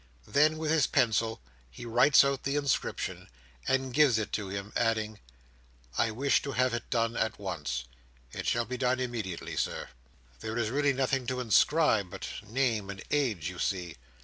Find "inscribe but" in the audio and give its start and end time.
11.39-12.27